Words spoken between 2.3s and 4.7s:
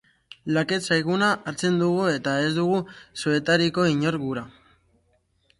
ez dugu zuetariko inor gura.